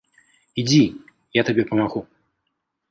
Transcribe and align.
Ідзі, 0.61 0.81
я 1.41 1.47
табе 1.51 1.63
памагу. 1.71 2.01